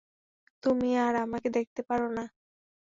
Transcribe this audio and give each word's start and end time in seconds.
তুমিই 0.63 0.95
আর 0.99 1.15
আমাকে 1.17 1.47
দেখতে 1.57 1.81
পারো 1.89 2.07
না। 2.17 2.23